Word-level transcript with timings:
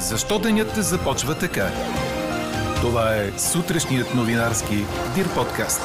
Защо 0.00 0.38
денят 0.38 0.74
започва 0.74 1.38
така? 1.38 1.68
Това 2.80 3.14
е 3.14 3.38
сутрешният 3.38 4.14
новинарски 4.14 4.74
Дир 5.14 5.34
подкаст. 5.34 5.80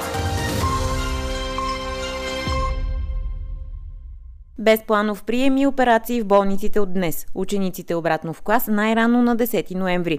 Без 4.60 4.83
планов 4.88 5.24
прием 5.24 5.58
и 5.58 5.67
операции 5.67 6.22
в 6.22 6.28
болниците 6.28 6.79
от 6.79 6.94
днес. 6.94 7.26
Учениците 7.33 7.96
обратно 7.96 8.33
в 8.33 8.42
клас 8.42 8.67
най-рано 8.67 9.22
на 9.22 9.38
10 9.38 9.76
ноември. 9.76 10.18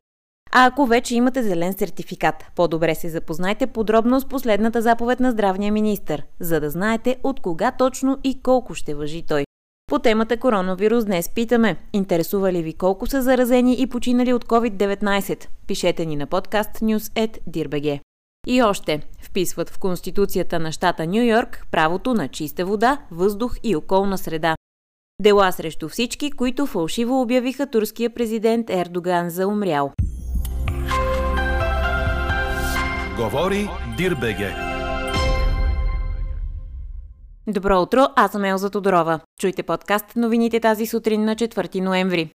А 0.53 0.67
ако 0.67 0.87
вече 0.87 1.15
имате 1.15 1.43
зелен 1.43 1.73
сертификат, 1.73 2.35
по-добре 2.57 2.95
се 2.95 3.09
запознайте 3.09 3.67
подробно 3.67 4.21
с 4.21 4.29
последната 4.29 4.83
заповед 4.83 5.21
на 5.21 5.31
здравния 5.31 5.73
министр, 5.73 6.23
за 6.41 6.61
да 6.61 6.71
знаете 6.71 7.17
от 7.23 7.41
кога 7.41 7.71
точно 7.71 8.19
и 8.25 8.43
колко 8.43 8.75
ще 8.75 8.95
въжи 8.95 9.23
той. 9.29 9.46
По 9.91 9.99
темата 9.99 10.37
коронавирус 10.37 11.05
днес 11.05 11.29
питаме, 11.29 11.77
интересува 11.93 12.53
ли 12.53 12.63
ви 12.63 12.73
колко 12.73 13.07
са 13.07 13.23
заразени 13.23 13.77
и 13.81 13.87
починали 13.87 14.33
от 14.33 14.45
COVID-19? 14.45 15.47
Пишете 15.67 16.07
ни 16.07 16.17
на 16.17 16.27
подкаст 16.27 16.71
news.dirbg. 16.71 18.01
И 18.47 18.63
още, 18.63 19.03
вписват 19.23 19.71
в 19.71 19.79
Конституцията 19.79 20.59
на 20.59 20.73
щата 20.73 21.07
Нью 21.07 21.23
Йорк 21.23 21.67
правото 21.71 22.15
на 22.15 22.29
чиста 22.29 22.67
вода, 22.67 22.99
въздух 23.11 23.57
и 23.63 23.77
околна 23.77 24.19
среда. 24.19 24.57
Дела 25.23 25.53
срещу 25.53 25.89
всички, 25.89 26.31
които 26.31 26.67
фалшиво 26.67 27.21
обявиха 27.21 27.71
турския 27.71 28.11
президент 28.11 28.71
Ердоган 28.71 29.31
за 29.31 29.47
умрял. 29.47 29.93
Говори 33.17 33.69
Дирбеге. 33.97 34.76
Добро 37.49 37.83
утро, 37.83 38.01
аз 38.17 38.33
съм 38.33 38.45
Елза 38.45 38.71
Тодорова. 38.71 39.21
Чуйте 39.41 39.63
подкаст 39.63 40.17
новините 40.17 40.61
тази 40.61 40.87
сутрин 40.87 41.25
на 41.25 41.37
4 41.37 41.81
ноември. 41.81 42.31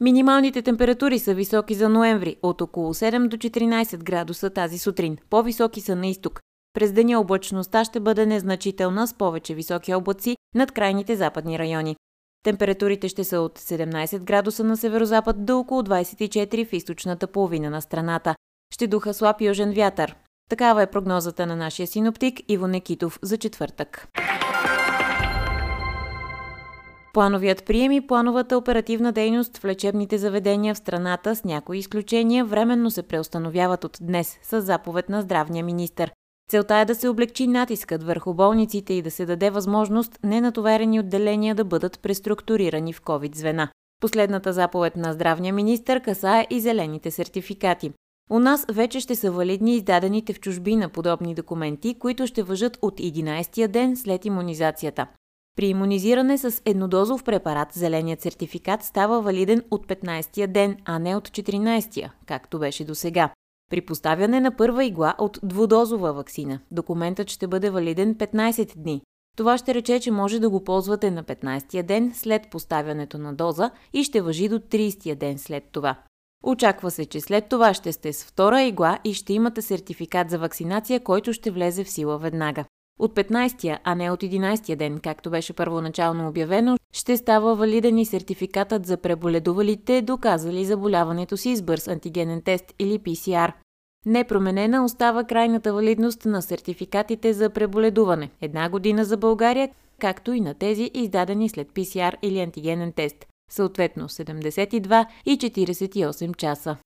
Минималните 0.00 0.62
температури 0.62 1.18
са 1.18 1.34
високи 1.34 1.74
за 1.74 1.88
ноември, 1.88 2.36
от 2.42 2.60
около 2.60 2.94
7 2.94 3.28
до 3.28 3.36
14 3.36 3.96
градуса 3.96 4.50
тази 4.50 4.78
сутрин. 4.78 5.16
По-високи 5.30 5.80
са 5.80 5.96
на 5.96 6.06
изток. 6.06 6.40
През 6.74 6.92
деня 6.92 7.20
облачността 7.20 7.84
ще 7.84 8.00
бъде 8.00 8.26
незначителна 8.26 9.06
с 9.06 9.14
повече 9.14 9.54
високи 9.54 9.94
облаци 9.94 10.36
над 10.54 10.72
крайните 10.72 11.16
западни 11.16 11.58
райони. 11.58 11.96
Температурите 12.42 13.08
ще 13.08 13.24
са 13.24 13.40
от 13.40 13.58
17 13.58 14.18
градуса 14.18 14.64
на 14.64 14.76
северозапад 14.76 15.44
до 15.44 15.58
около 15.58 15.82
24 15.82 16.68
в 16.68 16.72
източната 16.72 17.26
половина 17.26 17.70
на 17.70 17.82
страната. 17.82 18.34
Ще 18.74 18.86
духа 18.86 19.14
слаб 19.14 19.40
южен 19.40 19.72
вятър. 19.72 20.16
Такава 20.48 20.82
е 20.82 20.86
прогнозата 20.86 21.46
на 21.46 21.56
нашия 21.56 21.86
синоптик 21.86 22.40
Иво 22.48 22.66
Некитов 22.66 23.18
за 23.22 23.38
четвъртък. 23.38 24.08
Плановият 27.12 27.64
прием 27.64 27.92
и 27.92 28.06
плановата 28.06 28.56
оперативна 28.56 29.12
дейност 29.12 29.58
в 29.58 29.64
лечебните 29.64 30.18
заведения 30.18 30.74
в 30.74 30.78
страната 30.78 31.36
с 31.36 31.44
някои 31.44 31.78
изключения 31.78 32.44
временно 32.44 32.90
се 32.90 33.02
преустановяват 33.02 33.84
от 33.84 33.98
днес 34.00 34.38
с 34.42 34.60
заповед 34.60 35.08
на 35.08 35.22
здравния 35.22 35.64
министр. 35.64 36.10
Целта 36.50 36.76
е 36.76 36.84
да 36.84 36.94
се 36.94 37.08
облегчи 37.08 37.46
натискът 37.46 38.02
върху 38.02 38.34
болниците 38.34 38.94
и 38.94 39.02
да 39.02 39.10
се 39.10 39.26
даде 39.26 39.50
възможност 39.50 40.18
ненатоварени 40.24 41.00
отделения 41.00 41.54
да 41.54 41.64
бъдат 41.64 42.00
преструктурирани 42.00 42.92
в 42.92 43.02
COVID-звена. 43.02 43.68
Последната 44.00 44.52
заповед 44.52 44.96
на 44.96 45.12
здравния 45.12 45.54
министр 45.54 46.00
касае 46.00 46.46
и 46.50 46.60
зелените 46.60 47.10
сертификати. 47.10 47.92
У 48.30 48.38
нас 48.38 48.66
вече 48.68 49.00
ще 49.00 49.16
са 49.16 49.30
валидни 49.30 49.74
издадените 49.74 50.32
в 50.32 50.40
чужбина 50.40 50.88
подобни 50.88 51.34
документи, 51.34 51.98
които 51.98 52.26
ще 52.26 52.42
въжат 52.42 52.78
от 52.82 53.00
11-я 53.00 53.68
ден 53.68 53.96
след 53.96 54.24
иммунизацията. 54.24 55.06
При 55.56 55.66
иммунизиране 55.66 56.38
с 56.38 56.62
еднодозов 56.64 57.24
препарат 57.24 57.72
зеленият 57.72 58.20
сертификат 58.20 58.82
става 58.82 59.22
валиден 59.22 59.62
от 59.70 59.86
15-я 59.86 60.48
ден, 60.48 60.76
а 60.84 60.98
не 60.98 61.16
от 61.16 61.28
14-я, 61.28 62.12
както 62.26 62.58
беше 62.58 62.84
до 62.84 62.94
сега. 62.94 63.30
При 63.70 63.80
поставяне 63.80 64.40
на 64.40 64.56
първа 64.56 64.84
игла 64.84 65.14
от 65.18 65.38
двудозова 65.42 66.12
вакцина, 66.12 66.60
документът 66.70 67.30
ще 67.30 67.46
бъде 67.46 67.70
валиден 67.70 68.14
15 68.14 68.76
дни. 68.76 69.02
Това 69.36 69.58
ще 69.58 69.74
рече, 69.74 70.00
че 70.00 70.10
може 70.10 70.40
да 70.40 70.50
го 70.50 70.64
ползвате 70.64 71.10
на 71.10 71.24
15-я 71.24 71.82
ден 71.82 72.12
след 72.14 72.50
поставянето 72.50 73.18
на 73.18 73.34
доза 73.34 73.70
и 73.92 74.04
ще 74.04 74.20
въжи 74.20 74.48
до 74.48 74.58
30-я 74.58 75.16
ден 75.16 75.38
след 75.38 75.64
това. 75.72 75.96
Очаква 76.42 76.90
се, 76.90 77.06
че 77.06 77.20
след 77.20 77.48
това 77.48 77.74
ще 77.74 77.92
сте 77.92 78.12
с 78.12 78.24
втора 78.24 78.62
игла 78.62 78.98
и 79.04 79.14
ще 79.14 79.32
имате 79.32 79.62
сертификат 79.62 80.30
за 80.30 80.38
вакцинация, 80.38 81.00
който 81.00 81.32
ще 81.32 81.50
влезе 81.50 81.84
в 81.84 81.90
сила 81.90 82.18
веднага. 82.18 82.64
От 82.98 83.14
15-я, 83.14 83.80
а 83.84 83.94
не 83.94 84.10
от 84.10 84.22
11-я 84.22 84.76
ден, 84.76 85.00
както 85.00 85.30
беше 85.30 85.52
първоначално 85.52 86.28
обявено, 86.28 86.76
ще 86.92 87.16
става 87.16 87.54
валиден 87.54 87.98
и 87.98 88.06
сертификатът 88.06 88.86
за 88.86 88.96
преболедувалите, 88.96 90.02
доказали 90.02 90.64
заболяването 90.64 91.36
си 91.36 91.56
с 91.56 91.62
бърз 91.62 91.88
антигенен 91.88 92.42
тест 92.42 92.74
или 92.78 92.98
PCR. 92.98 93.52
Непроменена 94.06 94.84
остава 94.84 95.24
крайната 95.24 95.72
валидност 95.72 96.24
на 96.24 96.42
сертификатите 96.42 97.32
за 97.32 97.50
преболедуване– 97.50 98.30
една 98.40 98.68
година 98.68 99.04
за 99.04 99.16
България, 99.16 99.68
както 99.98 100.32
и 100.32 100.40
на 100.40 100.54
тези 100.54 100.90
издадени 100.94 101.48
след 101.48 101.68
PCR 101.68 102.14
или 102.22 102.40
антигенен 102.40 102.92
тест, 102.92 103.26
съответно 103.50 104.08
72 104.08 105.06
и 105.26 105.38
48 105.38 106.36
часа. 106.36 106.76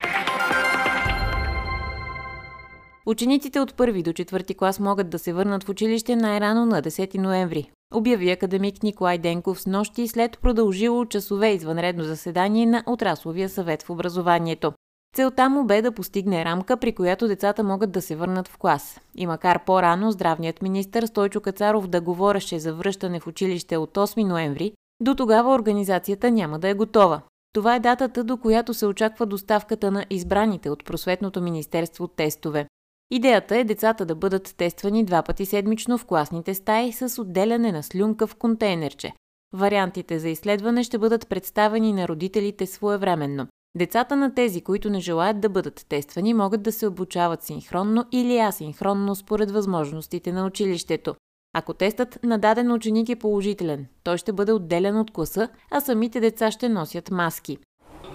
Учениците 3.06 3.60
от 3.60 3.75
първи 3.75 4.03
до 4.03 4.12
четвърти 4.12 4.54
клас 4.54 4.81
могат 4.81 5.10
да 5.10 5.19
се 5.19 5.32
върнат 5.32 5.65
в 5.65 5.69
училище 5.69 6.16
най-рано 6.16 6.66
на 6.66 6.82
10 6.82 7.19
ноември. 7.19 7.70
Обяви 7.94 8.31
академик 8.31 8.82
Николай 8.82 9.19
Денков 9.19 9.60
с 9.60 9.66
нощи 9.66 10.09
след 10.09 10.38
продължило 10.38 11.06
часове 11.06 11.49
извънредно 11.49 12.04
заседание 12.04 12.66
на 12.66 12.82
Отрасловия 12.87 13.49
съвет 13.49 13.82
в 13.82 13.91
образованието. 13.91 14.72
Целта 15.16 15.49
му 15.49 15.65
бе 15.65 15.82
да 15.82 15.93
постигне 15.93 16.44
рамка, 16.44 16.76
при 16.76 16.94
която 16.94 17.28
децата 17.28 17.65
могат 17.65 17.93
да 17.93 18.03
се 18.03 18.16
върнат 18.16 18.49
в 18.49 18.59
клас. 18.59 19.00
И 19.15 19.26
макар 19.26 19.65
по-рано 19.65 20.10
здравният 20.10 20.62
министр 20.62 21.06
Стойчо 21.06 21.41
Кацаров 21.41 21.87
да 21.87 22.00
говореше 22.00 22.59
за 22.59 22.75
връщане 22.75 23.20
в 23.20 23.26
училище 23.26 23.76
от 23.76 23.97
8 23.97 24.25
ноември, 24.25 24.72
до 25.00 25.15
тогава 25.15 25.55
организацията 25.55 26.31
няма 26.31 26.59
да 26.59 26.69
е 26.69 26.75
готова. 26.75 27.22
Това 27.53 27.75
е 27.75 27.81
датата, 27.81 28.25
до 28.25 28.37
която 28.37 28.75
се 28.75 28.87
очаква 28.87 29.27
доставката 29.27 29.91
на 29.91 30.06
избраните 30.11 30.71
от 30.71 30.84
просветното 30.84 31.41
министерство 31.41 32.09
тестове. 32.09 32.66
Идеята 33.11 33.56
е 33.56 33.65
децата 33.65 34.06
да 34.06 34.15
бъдат 34.15 34.55
тествани 34.56 35.05
два 35.05 35.22
пъти 35.22 35.47
седмично 35.47 35.99
в 35.99 36.05
класните 36.05 36.55
стаи 36.55 36.93
с 36.93 37.22
отделяне 37.22 37.72
на 37.72 37.83
слюнка 37.83 38.27
в 38.27 38.34
контейнерче. 38.34 39.12
Вариантите 39.55 40.19
за 40.19 40.28
изследване 40.28 40.83
ще 40.83 40.99
бъдат 40.99 41.28
представени 41.28 41.93
на 41.93 42.09
родителите 42.09 42.67
своевременно. 42.67 43.47
Децата 43.77 44.17
на 44.17 44.34
тези, 44.34 44.61
които 44.61 44.91
не 44.91 45.00
желаят 45.00 45.41
да 45.41 45.49
бъдат 45.49 45.87
тествани, 45.88 46.34
могат 46.34 46.62
да 46.62 46.72
се 46.72 46.87
обучават 46.87 47.43
синхронно 47.43 48.05
или 48.12 48.38
асинхронно 48.38 49.15
според 49.15 49.50
възможностите 49.50 50.32
на 50.32 50.47
училището. 50.47 51.15
Ако 51.53 51.75
тестът 51.75 52.19
на 52.22 52.38
даден 52.38 52.72
ученик 52.72 53.09
е 53.09 53.16
положителен, 53.16 53.87
той 54.05 54.19
ще 54.19 54.33
бъде 54.33 54.53
отделен 54.53 54.99
от 54.99 55.11
класа, 55.11 55.49
а 55.71 55.81
самите 55.81 56.21
деца 56.21 56.50
ще 56.50 56.69
носят 56.69 57.11
маски. 57.11 57.59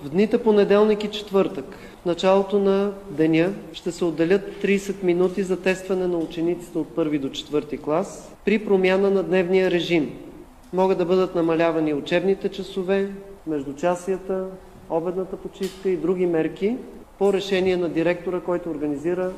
В 0.04 0.10
дните 0.10 0.44
понеделник 0.44 1.04
и 1.04 1.12
четвъртък, 1.12 1.78
в 2.02 2.06
началото 2.06 2.60
на 2.60 2.94
деня, 3.10 3.54
ще 3.74 3.92
се 3.92 4.06
отделят 4.06 4.42
30 4.64 5.04
минути 5.04 5.44
за 5.44 5.62
тестване 5.62 6.08
на 6.08 6.18
учениците 6.18 6.78
от 6.78 6.96
първи 6.96 7.20
до 7.20 7.30
четвърти 7.30 7.78
клас 7.78 8.36
при 8.46 8.66
промяна 8.66 9.12
на 9.12 9.24
дневния 9.24 9.72
режим. 9.72 10.20
Могат 10.74 10.98
да 10.98 11.06
бъдат 11.06 11.36
намалявани 11.36 11.94
учебните 11.94 12.50
часове, 12.50 13.12
междучасията, 13.48 14.46
обедната 14.90 15.38
почивка 15.38 15.90
и 15.90 15.98
други 15.98 16.26
мерки 16.26 16.78
по 17.20 17.34
решение 17.34 17.78
на 17.78 17.90
директора, 17.90 18.40
който 18.40 18.70
организира 18.70 19.32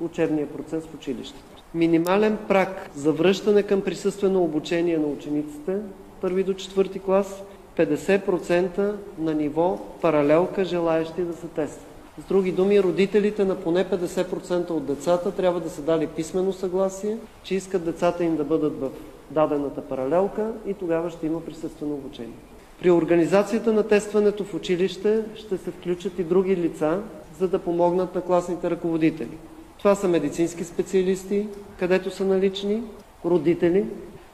учебния 0.00 0.46
процес 0.46 0.84
в 0.84 0.94
училището. 0.94 1.62
Минимален 1.74 2.38
прак 2.48 2.90
за 2.96 3.12
връщане 3.12 3.62
към 3.62 3.80
присъствено 3.80 4.42
обучение 4.42 4.98
на 4.98 5.06
учениците 5.06 5.76
първи 6.20 6.44
до 6.44 6.54
четвърти 6.54 6.98
клас 6.98 7.42
50% 7.76 8.94
на 9.18 9.34
ниво 9.34 9.78
паралелка 10.00 10.64
желаящи 10.64 11.22
да 11.22 11.32
се 11.32 11.46
тестват. 11.46 11.86
С 12.18 12.24
други 12.28 12.52
думи, 12.52 12.82
родителите 12.82 13.44
на 13.44 13.54
поне 13.54 13.84
50% 13.84 14.70
от 14.70 14.86
децата 14.86 15.32
трябва 15.32 15.60
да 15.60 15.70
са 15.70 15.82
дали 15.82 16.06
писмено 16.06 16.52
съгласие, 16.52 17.16
че 17.42 17.54
искат 17.54 17.84
децата 17.84 18.24
им 18.24 18.36
да 18.36 18.44
бъдат 18.44 18.80
в 18.80 18.90
дадената 19.30 19.80
паралелка 19.80 20.52
и 20.66 20.74
тогава 20.74 21.10
ще 21.10 21.26
има 21.26 21.40
присъствено 21.40 21.94
обучение. 21.94 22.34
При 22.80 22.90
организацията 22.90 23.72
на 23.72 23.82
тестването 23.82 24.44
в 24.44 24.54
училище 24.54 25.22
ще 25.34 25.58
се 25.58 25.70
включат 25.70 26.18
и 26.18 26.24
други 26.24 26.56
лица, 26.56 27.00
за 27.40 27.48
да 27.48 27.58
помогнат 27.58 28.14
на 28.14 28.20
класните 28.20 28.70
ръководители. 28.70 29.38
Това 29.78 29.94
са 29.94 30.08
медицински 30.08 30.64
специалисти, 30.64 31.46
където 31.78 32.10
са 32.10 32.24
налични, 32.24 32.82
родители, 33.24 33.86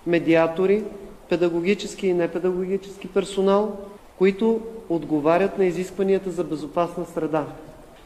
медиатори, 0.06 0.84
педагогически 1.28 2.06
и 2.06 2.14
непедагогически 2.14 3.08
персонал, 3.08 3.76
които 4.18 4.60
отговарят 4.88 5.58
на 5.58 5.64
изискванията 5.64 6.30
за 6.30 6.44
безопасна 6.44 7.04
среда. 7.06 7.46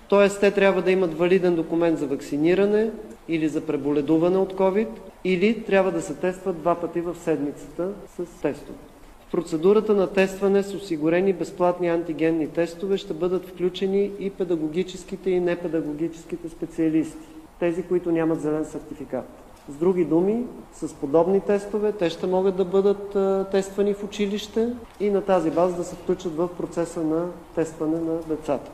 Тоест, 0.08 0.40
те 0.40 0.50
трябва 0.50 0.82
да 0.82 0.90
имат 0.90 1.18
валиден 1.18 1.54
документ 1.54 1.98
за 1.98 2.06
вакциниране 2.06 2.90
или 3.28 3.48
за 3.48 3.60
преболедуване 3.60 4.38
от 4.38 4.54
COVID, 4.54 4.88
или 5.24 5.62
трябва 5.62 5.92
да 5.92 6.02
се 6.02 6.14
тестват 6.14 6.60
два 6.60 6.74
пъти 6.74 7.00
в 7.00 7.16
седмицата 7.24 7.88
с 8.16 8.40
тестове. 8.42 8.89
Процедурата 9.32 9.94
на 9.94 10.06
тестване 10.06 10.62
с 10.62 10.74
осигурени 10.74 11.32
безплатни 11.32 11.88
антигенни 11.88 12.48
тестове 12.48 12.96
ще 12.96 13.14
бъдат 13.14 13.46
включени 13.46 14.10
и 14.18 14.30
педагогическите 14.30 15.30
и 15.30 15.40
непедагогическите 15.40 16.48
специалисти, 16.48 17.28
тези, 17.60 17.82
които 17.82 18.12
нямат 18.12 18.40
зелен 18.40 18.64
сертификат. 18.64 19.24
С 19.68 19.76
други 19.76 20.04
думи, 20.04 20.44
с 20.72 20.94
подобни 20.94 21.40
тестове 21.40 21.92
те 21.92 22.10
ще 22.10 22.26
могат 22.26 22.56
да 22.56 22.64
бъдат 22.64 23.16
тествани 23.50 23.94
в 23.94 24.04
училище 24.04 24.68
и 25.00 25.10
на 25.10 25.22
тази 25.22 25.50
база 25.50 25.76
да 25.76 25.84
се 25.84 25.96
включат 25.96 26.36
в 26.36 26.48
процеса 26.58 27.02
на 27.02 27.26
тестване 27.54 28.00
на 28.00 28.18
децата. 28.28 28.70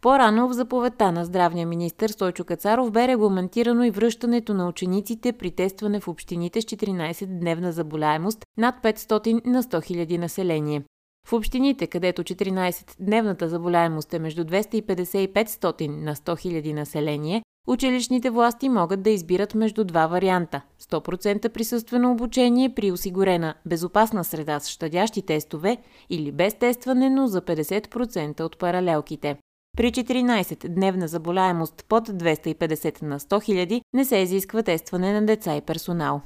По-рано 0.00 0.48
в 0.48 0.52
заповедта 0.52 1.12
на 1.12 1.24
здравния 1.24 1.66
министр 1.66 2.08
Стойчо 2.08 2.44
Кацаров 2.44 2.90
бе 2.90 3.08
регламентирано 3.08 3.84
и 3.84 3.90
връщането 3.90 4.54
на 4.54 4.68
учениците 4.68 5.32
при 5.32 5.50
тестване 5.50 6.00
в 6.00 6.08
общините 6.08 6.60
с 6.60 6.64
14-дневна 6.64 7.70
заболяемост 7.70 8.44
над 8.56 8.74
500 8.82 9.46
на 9.46 9.62
100 9.62 10.06
000 10.06 10.18
население. 10.18 10.82
В 11.26 11.32
общините, 11.32 11.86
където 11.86 12.22
14-дневната 12.22 13.44
заболяемост 13.44 14.14
е 14.14 14.18
между 14.18 14.44
250 14.44 15.18
и 15.18 15.32
500 15.32 15.88
на 15.88 16.14
100 16.14 16.62
000 16.62 16.72
население, 16.72 17.42
училищните 17.66 18.30
власти 18.30 18.68
могат 18.68 19.02
да 19.02 19.10
избират 19.10 19.54
между 19.54 19.84
два 19.84 20.06
варианта– 20.06 20.62
100% 20.80 21.48
присъствено 21.48 22.12
обучение 22.12 22.74
при 22.74 22.92
осигурена 22.92 23.54
безопасна 23.66 24.24
среда 24.24 24.60
с 24.60 24.68
щадящи 24.68 25.22
тестове 25.22 25.76
или 26.10 26.32
без 26.32 26.54
тестване, 26.54 27.10
но 27.10 27.26
за 27.26 27.42
50% 27.42 28.40
от 28.40 28.58
паралелките. 28.58 29.36
При 29.78 29.92
14-дневна 29.92 31.06
заболяемост 31.06 31.84
под 31.88 32.08
250 32.08 33.02
на 33.02 33.20
100 33.20 33.66
000 33.66 33.80
не 33.94 34.04
се 34.04 34.16
изисква 34.16 34.62
тестване 34.62 35.12
на 35.12 35.26
деца 35.26 35.56
и 35.56 35.60
персонал. 35.60 36.20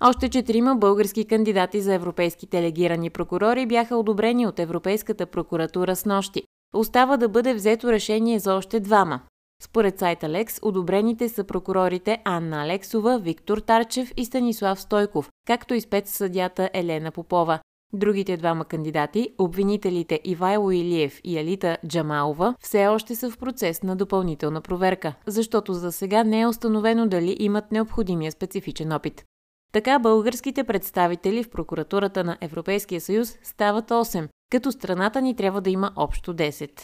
Още 0.00 0.28
четирима 0.28 0.76
български 0.76 1.24
кандидати 1.24 1.80
за 1.80 1.94
европейски 1.94 2.46
делегирани 2.46 3.10
прокурори 3.10 3.66
бяха 3.66 3.96
одобрени 3.96 4.46
от 4.46 4.58
Европейската 4.58 5.26
прокуратура 5.26 5.96
с 5.96 6.04
нощи. 6.04 6.42
Остава 6.74 7.16
да 7.16 7.28
бъде 7.28 7.54
взето 7.54 7.92
решение 7.92 8.38
за 8.38 8.54
още 8.54 8.80
двама. 8.80 9.20
Според 9.62 9.98
сайта 9.98 10.28
Лекс, 10.28 10.58
одобрените 10.62 11.28
са 11.28 11.44
прокурорите 11.44 12.22
Анна 12.24 12.62
Алексова, 12.62 13.18
Виктор 13.18 13.58
Тарчев 13.58 14.12
и 14.16 14.24
Станислав 14.24 14.80
Стойков, 14.80 15.30
както 15.46 15.74
и 15.74 15.80
спецсъдята 15.80 16.70
Елена 16.72 17.10
Попова. 17.10 17.58
Другите 17.94 18.36
двама 18.36 18.64
кандидати, 18.64 19.28
обвинителите 19.38 20.20
Ивайло 20.24 20.70
Илиев 20.70 21.20
и 21.24 21.38
Алита 21.38 21.78
Джамалова, 21.86 22.54
все 22.60 22.86
още 22.86 23.14
са 23.14 23.30
в 23.30 23.38
процес 23.38 23.82
на 23.82 23.96
допълнителна 23.96 24.60
проверка, 24.60 25.14
защото 25.26 25.74
за 25.74 25.92
сега 25.92 26.24
не 26.24 26.40
е 26.40 26.46
установено 26.46 27.06
дали 27.06 27.36
имат 27.38 27.72
необходимия 27.72 28.32
специфичен 28.32 28.92
опит. 28.92 29.24
Така 29.72 29.98
българските 29.98 30.64
представители 30.64 31.42
в 31.42 31.50
прокуратурата 31.50 32.24
на 32.24 32.36
Европейския 32.40 33.00
съюз 33.00 33.38
стават 33.42 33.90
8, 33.90 34.28
като 34.50 34.72
страната 34.72 35.22
ни 35.22 35.36
трябва 35.36 35.60
да 35.60 35.70
има 35.70 35.92
общо 35.96 36.34
10. 36.34 36.80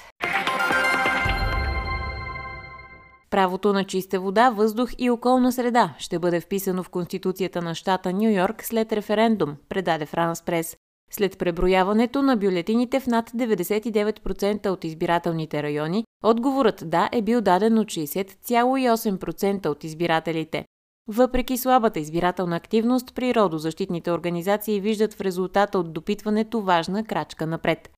Правото 3.31 3.73
на 3.73 3.85
чиста 3.85 4.21
вода, 4.21 4.51
въздух 4.51 4.91
и 4.99 5.11
околна 5.11 5.53
среда 5.53 5.95
ще 5.99 6.19
бъде 6.19 6.41
вписано 6.41 6.83
в 6.83 6.89
Конституцията 6.89 7.63
на 7.63 7.75
щата 7.75 8.13
Нью 8.13 8.31
Йорк 8.31 8.65
след 8.65 8.93
референдум, 8.93 9.57
предаде 9.69 10.07
Франс 10.07 10.43
Прес. 10.43 10.77
След 11.13 11.39
преброяването 11.39 12.23
на 12.23 12.37
бюлетините 12.37 13.01
в 13.01 13.07
над 13.07 13.31
99% 13.31 14.69
от 14.69 14.85
избирателните 14.85 15.63
райони, 15.63 16.05
отговорът 16.25 16.83
да 16.87 17.09
е 17.13 17.23
бил 17.23 17.41
даден 17.41 17.79
от 17.79 17.87
60,8% 17.87 19.67
от 19.67 19.85
избирателите. 19.85 20.65
Въпреки 21.09 21.57
слабата 21.57 22.01
избирателна 22.01 22.57
активност, 22.57 23.15
природозащитните 23.15 24.13
организации 24.13 24.81
виждат 24.81 25.15
в 25.15 25.21
резултата 25.21 25.79
от 25.79 25.93
допитването 25.93 26.61
важна 26.61 27.05
крачка 27.05 27.47
напред. 27.47 27.91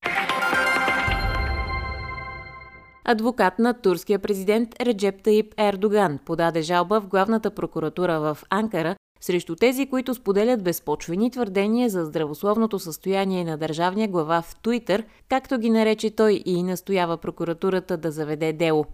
Адвокат 3.05 3.59
на 3.59 3.73
турския 3.73 4.19
президент 4.19 4.81
Реджеп 4.81 5.23
Таип 5.23 5.53
Ердоган 5.57 6.19
подаде 6.25 6.61
жалба 6.61 7.01
в 7.01 7.07
главната 7.07 7.51
прокуратура 7.51 8.19
в 8.19 8.37
Анкара 8.49 8.95
срещу 9.23 9.55
тези, 9.55 9.85
които 9.85 10.13
споделят 10.13 10.63
безпочвени 10.63 11.31
твърдения 11.31 11.89
за 11.89 12.05
здравословното 12.05 12.79
състояние 12.79 13.43
на 13.43 13.57
държавния 13.57 14.07
глава 14.07 14.41
в 14.41 14.55
Туитър, 14.61 15.03
както 15.29 15.57
ги 15.57 15.69
нарече 15.69 16.09
той 16.09 16.43
и 16.45 16.63
настоява 16.63 17.17
прокуратурата 17.17 17.97
да 17.97 18.11
заведе 18.11 18.53
дело. 18.53 18.85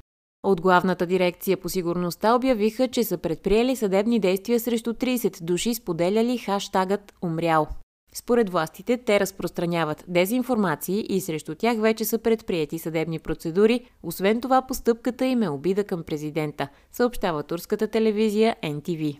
От 0.43 0.61
главната 0.61 1.05
дирекция 1.05 1.57
по 1.57 1.69
сигурността 1.69 2.35
обявиха, 2.35 2.87
че 2.87 3.03
са 3.03 3.17
предприели 3.17 3.75
съдебни 3.75 4.19
действия 4.19 4.59
срещу 4.59 4.93
30 4.93 5.43
души, 5.43 5.73
споделяли 5.73 6.37
хаштагът 6.37 7.13
«Умрял». 7.21 7.67
Според 8.13 8.49
властите, 8.49 8.97
те 8.97 9.19
разпространяват 9.19 10.05
дезинформации 10.07 11.05
и 11.09 11.21
срещу 11.21 11.55
тях 11.55 11.79
вече 11.79 12.05
са 12.05 12.17
предприяти 12.17 12.79
съдебни 12.79 13.19
процедури. 13.19 13.85
Освен 14.03 14.41
това, 14.41 14.61
постъпката 14.61 15.25
им 15.25 15.43
е 15.43 15.49
обида 15.49 15.83
към 15.83 16.03
президента, 16.03 16.67
съобщава 16.91 17.43
турската 17.43 17.87
телевизия 17.87 18.55
NTV. 18.63 19.19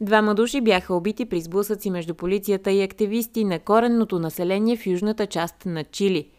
Двама 0.00 0.34
души 0.34 0.60
бяха 0.60 0.94
убити 0.94 1.24
при 1.24 1.40
сблъсъци 1.40 1.90
между 1.90 2.14
полицията 2.14 2.70
и 2.70 2.82
активисти 2.82 3.44
на 3.44 3.58
коренното 3.58 4.18
население 4.18 4.76
в 4.76 4.86
южната 4.86 5.26
част 5.26 5.66
на 5.66 5.84
Чили. 5.84 6.30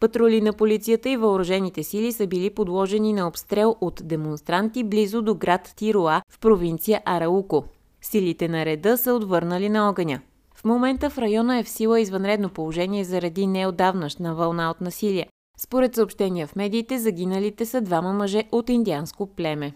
Патрули 0.00 0.40
на 0.40 0.52
полицията 0.52 1.10
и 1.10 1.16
въоръжените 1.16 1.82
сили 1.82 2.12
са 2.12 2.26
били 2.26 2.50
подложени 2.50 3.12
на 3.12 3.28
обстрел 3.28 3.76
от 3.80 4.00
демонстранти 4.04 4.84
близо 4.84 5.22
до 5.22 5.34
град 5.34 5.72
Тируа 5.76 6.22
в 6.30 6.38
провинция 6.38 7.02
Арауко. 7.04 7.64
Силите 8.02 8.48
на 8.48 8.64
реда 8.64 8.98
са 8.98 9.14
отвърнали 9.14 9.68
на 9.68 9.88
огъня. 9.88 10.20
В 10.54 10.64
момента 10.64 11.10
в 11.10 11.18
района 11.18 11.58
е 11.58 11.62
в 11.62 11.68
сила 11.68 12.00
извънредно 12.00 12.48
положение 12.48 13.04
заради 13.04 13.46
неодавнашна 13.46 14.34
вълна 14.34 14.70
от 14.70 14.80
насилие. 14.80 15.28
Според 15.58 15.94
съобщения 15.94 16.46
в 16.46 16.56
медиите, 16.56 16.98
загиналите 16.98 17.66
са 17.66 17.80
двама 17.80 18.12
мъже 18.12 18.44
от 18.52 18.68
индианско 18.68 19.26
племе. 19.26 19.74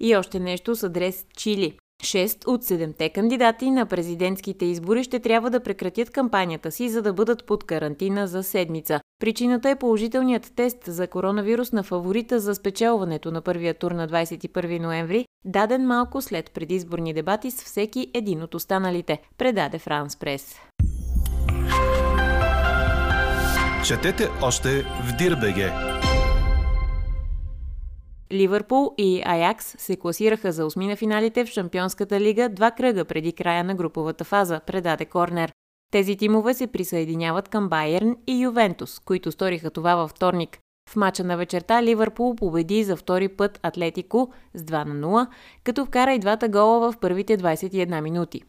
И 0.00 0.16
още 0.16 0.40
нещо 0.40 0.76
с 0.76 0.82
адрес 0.82 1.26
Чили. 1.36 1.78
Шест 2.02 2.44
от 2.46 2.64
седемте 2.64 3.08
кандидати 3.08 3.70
на 3.70 3.86
президентските 3.86 4.64
избори 4.64 5.04
ще 5.04 5.18
трябва 5.18 5.50
да 5.50 5.60
прекратят 5.60 6.10
кампанията 6.10 6.70
си, 6.70 6.88
за 6.88 7.02
да 7.02 7.12
бъдат 7.12 7.46
под 7.46 7.64
карантина 7.64 8.26
за 8.26 8.42
седмица. 8.42 9.00
Причината 9.20 9.70
е 9.70 9.76
положителният 9.76 10.52
тест 10.56 10.78
за 10.86 11.06
коронавирус 11.06 11.72
на 11.72 11.82
фаворита 11.82 12.40
за 12.40 12.54
спечелването 12.54 13.30
на 13.30 13.42
първия 13.42 13.74
тур 13.74 13.92
на 13.92 14.08
21 14.08 14.78
ноември, 14.78 15.26
даден 15.44 15.86
малко 15.86 16.22
след 16.22 16.50
предизборни 16.50 17.14
дебати 17.14 17.50
с 17.50 17.64
всеки 17.64 18.10
един 18.14 18.42
от 18.42 18.54
останалите, 18.54 19.18
предаде 19.38 19.78
Франс 19.78 20.16
Прес. 20.16 20.56
Четете 23.86 24.28
още 24.42 24.82
в 24.82 25.16
Дирбеге! 25.18 25.72
Ливърпул 28.32 28.94
и 28.98 29.22
Аякс 29.24 29.74
се 29.78 29.96
класираха 29.96 30.52
за 30.52 30.66
осми 30.66 30.86
на 30.86 30.96
финалите 30.96 31.44
в 31.44 31.48
Шампионската 31.48 32.20
лига 32.20 32.48
два 32.48 32.70
кръга 32.70 33.04
преди 33.04 33.32
края 33.32 33.64
на 33.64 33.74
груповата 33.74 34.24
фаза, 34.24 34.60
предаде 34.66 35.04
Корнер. 35.04 35.52
Тези 35.92 36.16
тимове 36.16 36.54
се 36.54 36.66
присъединяват 36.66 37.48
към 37.48 37.68
Байерн 37.68 38.16
и 38.26 38.42
Ювентус, 38.42 38.98
които 38.98 39.32
сториха 39.32 39.70
това 39.70 39.94
във 39.94 40.10
вторник. 40.10 40.58
В 40.90 40.96
мача 40.96 41.24
на 41.24 41.36
вечерта 41.36 41.82
Ливърпул 41.82 42.34
победи 42.34 42.84
за 42.84 42.96
втори 42.96 43.28
път 43.28 43.60
Атлетико 43.62 44.32
с 44.54 44.62
2 44.62 44.84
на 44.84 45.06
0, 45.06 45.26
като 45.64 45.84
вкара 45.84 46.12
и 46.12 46.18
двата 46.18 46.48
гола 46.48 46.92
в 46.92 46.98
първите 47.00 47.38
21 47.38 48.00
минути. 48.00 48.42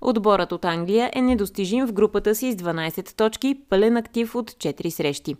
Отборът 0.00 0.52
от 0.52 0.64
Англия 0.64 1.10
е 1.14 1.22
недостижим 1.22 1.86
в 1.86 1.92
групата 1.92 2.34
си 2.34 2.52
с 2.52 2.56
12 2.56 3.16
точки, 3.16 3.60
пълен 3.68 3.96
актив 3.96 4.34
от 4.34 4.50
4 4.50 4.90
срещи. 4.90 5.36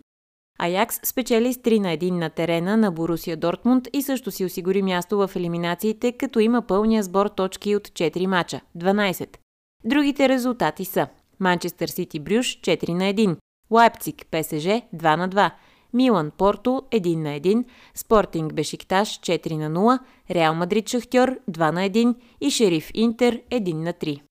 Аякс 0.59 0.99
спечели 1.03 1.53
с 1.53 1.57
3 1.57 1.79
на 1.79 1.87
1 1.87 2.11
на 2.11 2.29
терена 2.29 2.77
на 2.77 2.91
Борусия 2.91 3.37
Дортмунд 3.37 3.87
и 3.93 4.01
също 4.01 4.31
си 4.31 4.45
осигури 4.45 4.81
място 4.81 5.17
в 5.17 5.31
елиминациите, 5.35 6.11
като 6.11 6.39
има 6.39 6.61
пълния 6.61 7.03
сбор 7.03 7.27
точки 7.27 7.75
от 7.75 7.87
4 7.87 8.25
мача– 8.25 8.61
12. 8.77 9.37
Другите 9.85 10.29
резултати 10.29 10.85
са 10.85 11.07
Манчестър 11.39 11.87
Сити 11.87 12.19
Брюш 12.19 12.59
4 12.59 12.89
на 12.89 13.03
1, 13.03 13.37
Лайпциг 13.71 14.25
ПСЖ 14.31 14.67
2 14.95 15.15
на 15.15 15.29
2, 15.29 15.51
Милан 15.93 16.31
Порто 16.37 16.83
1 16.91 17.15
на 17.15 17.29
1, 17.29 17.63
Спортинг 17.95 18.53
Бешикташ 18.53 19.19
4 19.19 19.57
на 19.57 19.69
0, 19.69 19.99
Реал 20.31 20.55
Мадрид 20.55 20.89
Шахтьор 20.89 21.37
2 21.51 21.71
на 21.71 21.89
1 21.89 22.15
и 22.41 22.51
Шериф 22.51 22.91
Интер 22.93 23.41
1 23.51 23.73
на 23.73 23.93
3. 23.93 24.21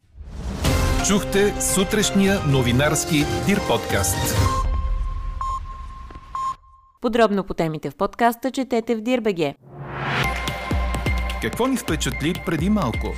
Чухте 1.06 1.54
сутрешния 1.60 2.40
новинарски 2.48 3.24
Дир 3.46 3.60
подкаст. 3.68 4.65
Подробно 7.00 7.44
по 7.44 7.54
темите 7.54 7.90
в 7.90 7.96
подкаста 7.96 8.50
четете 8.50 8.96
в 8.96 9.00
Дирбеге. 9.00 9.54
Какво 11.42 11.66
ни 11.66 11.76
впечатли 11.76 12.34
преди 12.46 12.70
малко? 12.70 13.14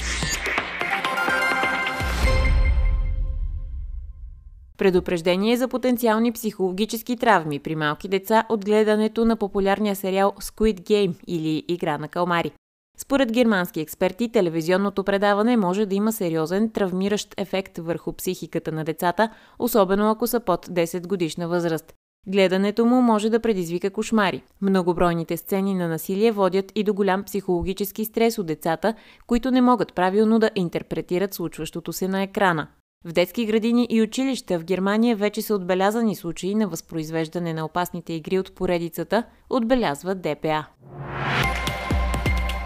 Предупреждение 4.79 5.57
за 5.57 5.69
потенциални 5.69 6.33
психологически 6.33 7.17
травми 7.17 7.59
при 7.59 7.77
малки 7.77 8.09
деца 8.09 8.45
от 8.49 8.65
гледането 8.65 9.25
на 9.25 9.37
популярния 9.37 9.97
сериал 9.97 10.33
Squid 10.41 10.81
Game 10.81 11.15
или 11.27 11.65
Игра 11.69 11.99
на 11.99 12.09
калмари. 12.09 12.53
Според 12.99 13.33
германски 13.33 13.81
експерти, 13.81 14.33
телевизионното 14.33 15.05
предаване 15.05 15.57
може 15.57 15.87
да 15.87 15.95
има 15.95 16.13
сериозен 16.13 16.71
травмиращ 16.71 17.35
ефект 17.37 17.79
върху 17.79 18.13
психиката 18.13 18.73
на 18.73 18.85
децата, 18.85 19.31
особено 19.59 20.11
ако 20.11 20.27
са 20.27 20.41
под 20.41 20.67
10 20.67 21.07
годишна 21.07 21.49
възраст. 21.49 21.98
Гледането 22.29 22.85
му 22.85 23.03
може 23.03 23.31
да 23.31 23.41
предизвика 23.41 23.91
кошмари. 23.91 24.43
Многобройните 24.63 25.37
сцени 25.37 25.75
на 25.75 25.89
насилие 25.89 26.33
водят 26.33 26.73
и 26.75 26.85
до 26.85 26.95
голям 26.95 27.25
психологически 27.25 28.05
стрес 28.05 28.39
от 28.39 28.47
децата, 28.47 28.95
които 29.27 29.51
не 29.51 29.61
могат 29.61 29.95
правилно 29.95 30.39
да 30.39 30.51
интерпретират 30.55 31.35
случващото 31.35 31.93
се 31.93 32.09
на 32.09 32.23
екрана. 32.23 32.69
В 33.05 33.13
детски 33.13 33.47
градини 33.47 33.87
и 33.91 34.03
училища 34.03 34.59
в 34.59 34.65
Германия 34.65 35.17
вече 35.17 35.43
са 35.43 35.55
отбелязани 35.55 36.17
случаи 36.17 36.55
на 36.55 36.69
възпроизвеждане 36.69 37.55
на 37.55 37.65
опасните 37.65 38.13
игри 38.13 38.39
от 38.39 38.55
поредицата, 38.55 39.23
отбелязва 39.51 40.15
ДПА. 40.15 40.67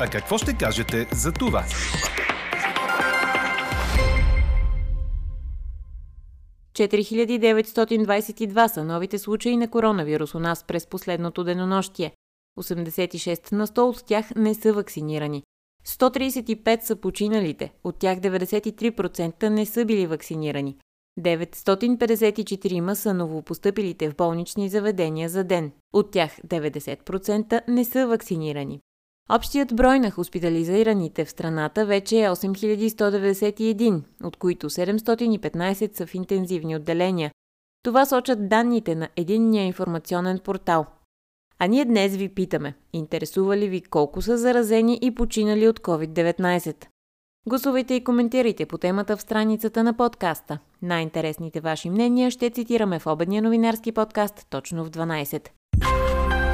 А 0.01 0.07
какво 0.13 0.39
ще 0.39 0.57
кажете 0.57 1.07
за 1.13 1.33
това?– 1.33 1.65
4922 6.75 8.67
са 8.67 8.85
новите 8.85 9.19
случаи 9.19 9.57
на 9.57 9.71
коронавирус 9.71 10.35
у 10.35 10.39
нас 10.39 10.65
през 10.65 10.87
последното 10.87 11.45
денонощие. 11.45 12.13
86 12.61 13.53
на 13.53 13.67
100 13.67 13.79
от 13.81 14.05
тях 14.07 14.35
не 14.37 14.55
са 14.55 14.73
вакцинирани. 14.73 15.43
135 15.87 16.83
са 16.83 16.97
починалите, 16.97 17.73
от 17.85 17.99
тях 17.99 18.19
93% 18.19 19.49
не 19.49 19.67
са 19.67 19.85
били 19.85 20.07
вакцинирани. 20.07 20.77
954 21.21 22.95
са 22.95 23.15
новопостъпилите 23.15 24.11
в 24.11 24.17
болнични 24.17 24.69
заведения 24.69 25.29
за 25.29 25.45
ден. 25.45 25.73
От 25.93 26.11
тях 26.11 26.37
90% 26.47 27.63
не 27.69 27.85
са 27.85 28.07
вакцинирани. 28.07 28.81
Общият 29.31 29.77
брой 29.77 29.99
на 29.99 30.11
хоспитализираните 30.11 31.25
в 31.25 31.31
страната 31.31 31.87
вече 31.87 32.25
е 32.25 32.29
8191, 32.29 34.03
от 34.23 34.37
които 34.37 34.71
715 34.71 35.97
са 35.97 36.07
в 36.07 36.15
интензивни 36.15 36.77
отделения. 36.77 37.31
Това 37.85 38.07
сочат 38.07 38.49
данните 38.49 38.95
на 38.95 39.09
единния 39.17 39.65
информационен 39.65 40.39
портал. 40.39 40.87
А 41.59 41.67
ние 41.67 41.85
днес 41.85 42.17
ви 42.17 42.29
питаме, 42.29 42.75
интересува 42.93 43.57
ли 43.57 43.69
ви 43.69 43.83
колко 43.83 44.23
са 44.23 44.39
заразени 44.39 44.99
и 45.03 45.15
починали 45.15 45.69
от 45.69 45.81
COVID-19? 45.81 46.87
Гласувайте 47.47 47.95
и 47.95 48.05
коментирайте 48.05 48.67
по 48.67 48.79
темата 48.79 49.17
в 49.17 49.23
страницата 49.23 49.85
на 49.85 49.97
подкаста. 49.97 50.59
Най-интересните 50.83 51.61
ваши 51.61 51.91
мнения 51.91 52.31
ще 52.31 52.51
цитираме 52.51 52.99
в 52.99 53.07
обедния 53.07 53.43
новинарски 53.43 53.93
подкаст 53.93 54.47
точно 54.51 54.85
в 54.85 54.91
12. 54.91 55.49